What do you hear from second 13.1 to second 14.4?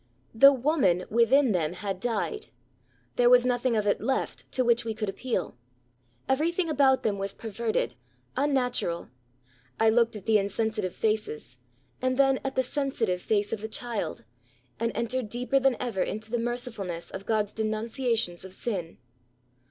face of the child,